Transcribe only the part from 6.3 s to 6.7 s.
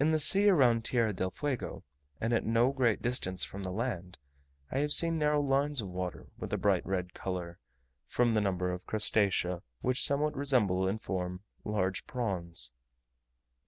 of a